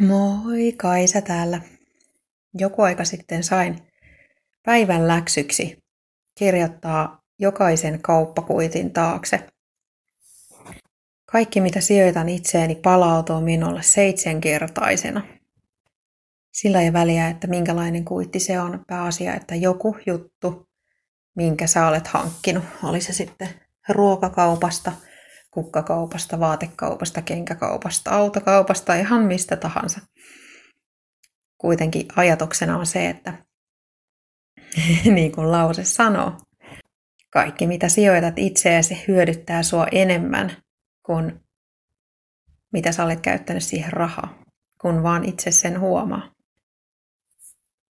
Moi, 0.00 0.72
Kaisa 0.76 1.20
täällä. 1.20 1.60
Joku 2.54 2.82
aika 2.82 3.04
sitten 3.04 3.44
sain 3.44 3.78
päivän 4.62 5.08
läksyksi 5.08 5.78
kirjoittaa 6.38 7.22
jokaisen 7.38 8.02
kauppakuitin 8.02 8.92
taakse. 8.92 9.46
Kaikki 11.32 11.60
mitä 11.60 11.80
sijoitan 11.80 12.28
itseeni 12.28 12.74
palautuu 12.74 13.40
minulle 13.40 13.82
seitsemänkertaisena. 13.82 15.22
Sillä 16.52 16.82
ei 16.82 16.92
väliä, 16.92 17.28
että 17.28 17.46
minkälainen 17.46 18.04
kuitti 18.04 18.40
se 18.40 18.60
on. 18.60 18.84
Pääasia, 18.86 19.34
että 19.34 19.54
joku 19.54 19.96
juttu, 20.06 20.68
minkä 21.36 21.66
sä 21.66 21.86
olet 21.86 22.06
hankkinut, 22.06 22.64
oli 22.82 23.00
se 23.00 23.12
sitten 23.12 23.48
ruokakaupasta, 23.88 24.92
kukkakaupasta, 25.52 26.40
vaatekaupasta, 26.40 27.22
kenkäkaupasta, 27.22 28.10
autokaupasta, 28.10 28.94
ihan 28.94 29.24
mistä 29.24 29.56
tahansa. 29.56 30.00
Kuitenkin 31.58 32.06
ajatuksena 32.16 32.78
on 32.78 32.86
se, 32.86 33.08
että 33.08 33.44
niin 35.14 35.32
kuin 35.32 35.52
lause 35.52 35.84
sanoo, 35.84 36.32
kaikki 37.30 37.66
mitä 37.66 37.88
sijoitat 37.88 38.34
itseäsi 38.36 39.04
hyödyttää 39.08 39.62
sua 39.62 39.86
enemmän 39.92 40.56
kuin 41.06 41.40
mitä 42.72 42.92
sä 42.92 43.04
olet 43.04 43.20
käyttänyt 43.20 43.64
siihen 43.64 43.92
rahaa, 43.92 44.42
kun 44.80 45.02
vaan 45.02 45.24
itse 45.24 45.50
sen 45.50 45.80
huomaa. 45.80 46.32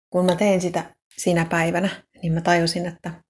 Kun 0.09 0.25
mä 0.25 0.35
tein 0.35 0.61
sitä 0.61 0.95
sinä 1.17 1.45
päivänä, 1.45 1.89
niin 2.21 2.33
mä 2.33 2.41
tajusin, 2.41 2.85
että 2.85 3.23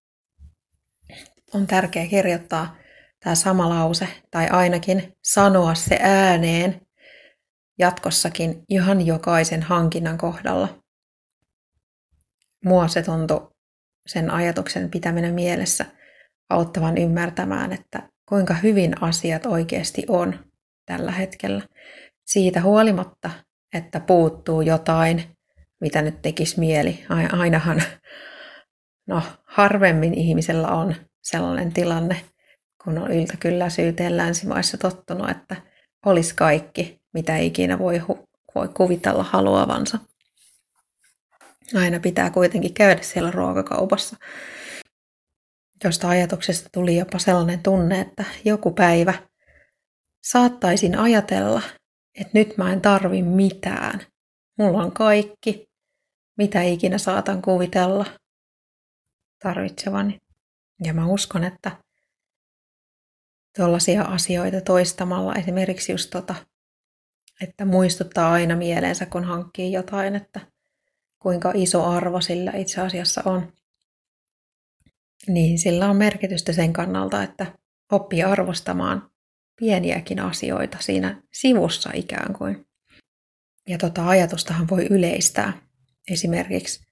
on 1.54 1.68
tärkeää 1.68 2.08
kirjoittaa 2.08 2.79
tämä 3.20 3.36
sama 3.36 3.70
lause, 3.70 4.08
tai 4.32 4.48
ainakin 4.50 5.14
sanoa 5.24 5.76
se 5.76 6.00
ääneen 6.02 6.82
jatkossakin 7.80 8.64
ihan 8.70 9.06
jokaisen 9.06 9.64
hankinnan 9.64 10.18
kohdalla. 10.18 10.80
Mua 12.66 12.88
se 12.88 13.02
tuntui 13.02 13.52
sen 14.08 14.32
ajatuksen 14.32 14.92
pitäminen 14.92 15.34
mielessä 15.34 15.86
auttavan 16.50 16.98
ymmärtämään, 16.98 17.74
että 17.74 18.10
kuinka 18.30 18.54
hyvin 18.54 19.04
asiat 19.04 19.46
oikeasti 19.46 20.06
on 20.08 20.40
tällä 20.86 21.12
hetkellä. 21.12 21.62
Siitä 22.26 22.62
huolimatta, 22.62 23.30
että 23.74 24.00
puuttuu 24.00 24.62
jotain, 24.62 25.24
mitä 25.82 26.02
nyt 26.02 26.22
tekisi 26.22 26.60
mieli. 26.60 27.06
Ainahan, 27.32 27.84
no 29.08 29.22
harvemmin 29.46 30.14
ihmisellä 30.14 30.68
on 30.68 30.96
sellainen 31.24 31.74
tilanne, 31.74 32.22
kun 32.84 32.98
on 32.98 33.12
yltäkylläisyyteen 33.12 34.18
länsimaissa 34.18 34.78
tottunut, 34.78 35.30
että 35.30 35.56
olisi 36.06 36.36
kaikki, 36.36 37.02
mitä 37.14 37.38
ikinä 37.38 37.80
voi, 37.80 38.02
voi 38.56 38.68
kuvitella 38.68 39.24
haluavansa. 39.24 40.00
Aina 41.76 42.00
pitää 42.00 42.30
kuitenkin 42.30 42.74
käydä 42.74 43.02
siellä 43.02 43.32
ruokakaupassa. 43.32 44.18
Josta 45.84 46.10
ajatuksesta 46.10 46.70
tuli 46.74 46.98
jopa 46.98 47.20
sellainen 47.20 47.64
tunne, 47.64 48.00
että 48.00 48.26
joku 48.46 48.72
päivä 48.72 49.14
saattaisin 50.24 50.98
ajatella, 50.98 51.62
että 52.20 52.32
nyt 52.34 52.58
mä 52.58 52.74
en 52.74 52.82
tarvi 52.82 53.22
mitään. 53.22 54.02
Mulla 54.58 54.84
on 54.84 54.92
kaikki, 54.92 55.70
mitä 56.38 56.62
ikinä 56.62 56.98
saatan 56.98 57.42
kuvitella 57.42 58.06
tarvitsevani. 59.44 60.18
Ja 60.84 60.94
mä 60.94 61.08
uskon, 61.08 61.44
että 61.44 61.72
tuollaisia 63.60 64.04
asioita 64.04 64.62
toistamalla. 64.62 65.36
Esimerkiksi 65.36 65.92
just 65.92 66.10
tota, 66.10 66.36
että 67.42 67.66
muistuttaa 67.66 68.32
aina 68.32 68.56
mieleensä, 68.56 69.06
kun 69.06 69.24
hankkii 69.24 69.72
jotain, 69.72 70.16
että 70.16 70.40
kuinka 71.20 71.52
iso 71.56 71.86
arvo 71.86 72.22
sillä 72.22 72.52
itse 72.52 72.82
asiassa 72.82 73.22
on. 73.26 73.54
Niin 75.28 75.60
sillä 75.60 75.90
on 75.90 75.96
merkitystä 75.96 76.54
sen 76.54 76.74
kannalta, 76.74 77.24
että 77.24 77.46
oppii 77.92 78.24
arvostamaan 78.24 79.12
pieniäkin 79.60 80.20
asioita 80.20 80.78
siinä 80.82 81.22
sivussa 81.34 81.90
ikään 81.94 82.34
kuin. 82.34 82.68
Ja 83.68 83.78
tota 83.78 84.08
ajatustahan 84.08 84.70
voi 84.70 84.88
yleistää. 84.90 85.54
Esimerkiksi 86.12 86.86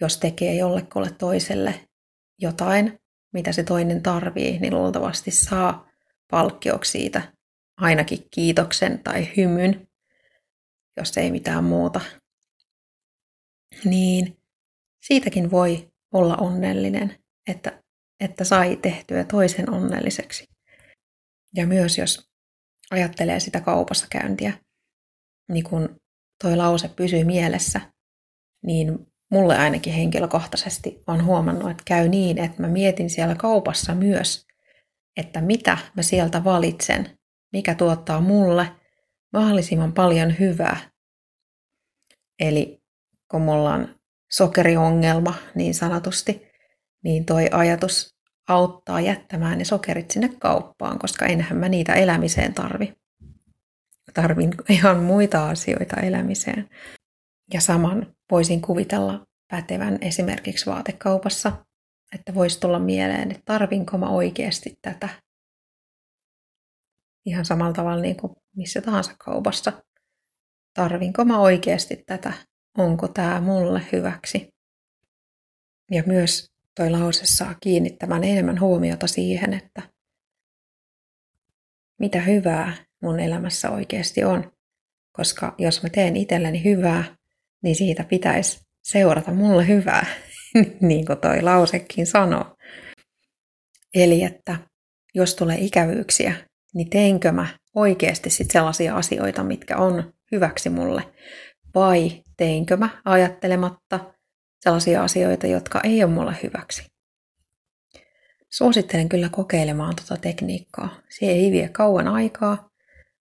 jos 0.00 0.18
tekee 0.18 0.54
jollekulle 0.54 1.10
toiselle 1.10 1.88
jotain, 2.38 3.00
mitä 3.34 3.52
se 3.52 3.62
toinen 3.62 4.02
tarvii, 4.02 4.58
niin 4.58 4.74
luultavasti 4.74 5.30
saa 5.30 5.88
palkkioksi 6.30 6.90
siitä 6.90 7.32
ainakin 7.76 8.18
kiitoksen 8.30 9.02
tai 9.04 9.28
hymyn, 9.36 9.88
jos 10.96 11.18
ei 11.18 11.30
mitään 11.30 11.64
muuta. 11.64 12.00
Niin 13.84 14.36
siitäkin 15.06 15.50
voi 15.50 15.92
olla 16.12 16.36
onnellinen, 16.36 17.18
että, 17.48 17.82
että 18.20 18.44
sai 18.44 18.76
tehtyä 18.76 19.24
toisen 19.24 19.70
onnelliseksi. 19.70 20.48
Ja 21.54 21.66
myös 21.66 21.98
jos 21.98 22.30
ajattelee 22.90 23.40
sitä 23.40 23.60
kaupassa 23.60 24.06
käyntiä, 24.10 24.52
niin 25.48 25.64
kun 25.64 26.00
toi 26.42 26.56
lause 26.56 26.88
pysyy 26.88 27.24
mielessä, 27.24 27.80
niin 28.66 29.13
mulle 29.34 29.58
ainakin 29.58 29.92
henkilökohtaisesti 29.92 31.02
on 31.06 31.24
huomannut, 31.24 31.70
että 31.70 31.82
käy 31.86 32.08
niin, 32.08 32.38
että 32.38 32.62
mä 32.62 32.68
mietin 32.68 33.10
siellä 33.10 33.34
kaupassa 33.34 33.94
myös, 33.94 34.46
että 35.16 35.40
mitä 35.40 35.78
mä 35.96 36.02
sieltä 36.02 36.44
valitsen, 36.44 37.18
mikä 37.52 37.74
tuottaa 37.74 38.20
mulle 38.20 38.68
mahdollisimman 39.32 39.92
paljon 39.92 40.38
hyvää. 40.38 40.76
Eli 42.40 42.82
kun 43.30 43.42
mulla 43.42 43.74
on 43.74 43.94
sokeriongelma 44.32 45.34
niin 45.54 45.74
sanotusti, 45.74 46.48
niin 47.04 47.24
toi 47.24 47.48
ajatus 47.52 48.14
auttaa 48.48 49.00
jättämään 49.00 49.58
ne 49.58 49.64
sokerit 49.64 50.10
sinne 50.10 50.30
kauppaan, 50.38 50.98
koska 50.98 51.26
enhän 51.26 51.58
mä 51.58 51.68
niitä 51.68 51.94
elämiseen 51.94 52.54
tarvi. 52.54 52.94
Tarvin 54.14 54.54
ihan 54.68 55.02
muita 55.02 55.48
asioita 55.48 56.00
elämiseen. 56.00 56.68
Ja 57.52 57.60
saman 57.60 58.13
voisin 58.34 58.60
kuvitella 58.60 59.26
pätevän 59.50 59.98
esimerkiksi 60.00 60.66
vaatekaupassa, 60.66 61.52
että 62.14 62.34
voisi 62.34 62.60
tulla 62.60 62.78
mieleen, 62.78 63.30
että 63.30 63.42
tarvinko 63.44 63.98
mä 63.98 64.08
oikeasti 64.08 64.78
tätä. 64.82 65.08
Ihan 67.26 67.44
samalla 67.44 67.72
tavalla 67.72 68.02
niin 68.02 68.16
kuin 68.16 68.32
missä 68.56 68.80
tahansa 68.80 69.14
kaupassa. 69.18 69.72
Tarvinko 70.74 71.24
mä 71.24 71.38
oikeasti 71.38 72.02
tätä? 72.06 72.32
Onko 72.78 73.08
tämä 73.08 73.40
mulle 73.40 73.82
hyväksi? 73.92 74.48
Ja 75.90 76.02
myös 76.06 76.50
toi 76.76 76.90
lause 76.90 77.26
saa 77.26 77.54
kiinnittämään 77.54 78.24
enemmän 78.24 78.60
huomiota 78.60 79.06
siihen, 79.06 79.54
että 79.54 79.82
mitä 82.00 82.20
hyvää 82.20 82.76
mun 83.02 83.20
elämässä 83.20 83.70
oikeasti 83.70 84.24
on. 84.24 84.52
Koska 85.12 85.54
jos 85.58 85.82
mä 85.82 85.88
teen 85.88 86.16
itselleni 86.16 86.64
hyvää, 86.64 87.04
niin 87.64 87.76
siitä 87.76 88.04
pitäisi 88.04 88.60
seurata 88.82 89.32
mulle 89.32 89.68
hyvää, 89.68 90.06
niin 90.80 91.06
kuin 91.06 91.18
toi 91.18 91.42
lausekin 91.42 92.06
sanoo. 92.06 92.56
Eli 93.94 94.22
että 94.22 94.56
jos 95.14 95.34
tulee 95.34 95.58
ikävyyksiä, 95.58 96.34
niin 96.74 96.90
teinkö 96.90 97.32
mä 97.32 97.46
oikeasti 97.74 98.30
sit 98.30 98.50
sellaisia 98.50 98.96
asioita, 98.96 99.44
mitkä 99.44 99.76
on 99.76 100.12
hyväksi 100.32 100.70
mulle, 100.70 101.02
vai 101.74 102.22
teinkö 102.36 102.76
mä 102.76 102.88
ajattelematta 103.04 104.14
sellaisia 104.60 105.04
asioita, 105.04 105.46
jotka 105.46 105.80
ei 105.84 106.04
ole 106.04 106.12
mulle 106.12 106.36
hyväksi. 106.42 106.82
Suosittelen 108.50 109.08
kyllä 109.08 109.28
kokeilemaan 109.28 109.96
tuota 109.96 110.22
tekniikkaa. 110.22 111.00
Se 111.18 111.26
ei 111.26 111.52
vie 111.52 111.68
kauan 111.68 112.08
aikaa, 112.08 112.68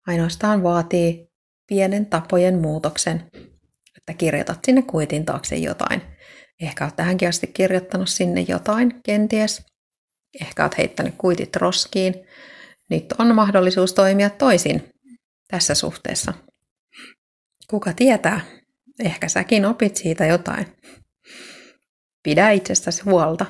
ainoastaan 0.06 0.62
vaatii 0.62 1.28
pienen 1.66 2.06
tapojen 2.06 2.58
muutoksen 2.58 3.30
että 4.02 4.18
kirjoitat 4.18 4.58
sinne 4.66 4.82
kuitin 4.82 5.24
taakse 5.24 5.56
jotain. 5.56 6.02
Ehkä 6.60 6.84
olet 6.84 6.96
tähänkin 6.96 7.28
asti 7.28 7.46
kirjoittanut 7.46 8.08
sinne 8.08 8.40
jotain, 8.40 9.00
kenties. 9.02 9.66
Ehkä 10.40 10.62
olet 10.62 10.78
heittänyt 10.78 11.14
kuitit 11.18 11.56
roskiin. 11.56 12.14
Nyt 12.90 13.04
on 13.18 13.34
mahdollisuus 13.34 13.92
toimia 13.92 14.30
toisin 14.30 14.92
tässä 15.48 15.74
suhteessa. 15.74 16.34
Kuka 17.70 17.92
tietää, 17.92 18.40
ehkä 19.04 19.28
säkin 19.28 19.66
opit 19.66 19.96
siitä 19.96 20.26
jotain. 20.26 20.66
Pidä 22.22 22.50
itsestäsi 22.50 23.02
huolta 23.02 23.46